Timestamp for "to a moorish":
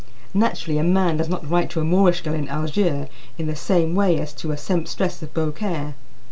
1.69-2.21